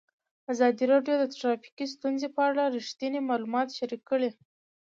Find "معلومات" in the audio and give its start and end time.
3.29-3.67